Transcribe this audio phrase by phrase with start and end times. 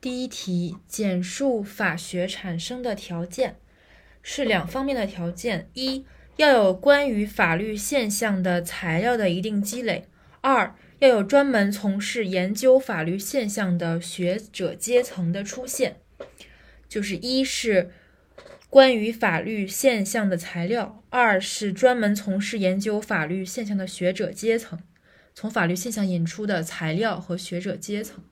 [0.00, 3.56] 第一题简述法学产生的条件。
[4.22, 5.68] 是两方面的条件。
[5.74, 6.04] 一
[6.36, 10.06] 要有关于法律现象的材料的一定积累。
[10.40, 15.96] 二要有专门从事研究法律现象的学者阶层的出现。
[16.88, 17.90] 就是一是
[18.68, 21.02] 关于法律现象的材料。
[21.10, 24.78] 二是专门从事研究法律现象的学者阶层
[25.34, 28.22] 从法律现象引出的材料和学者阶层。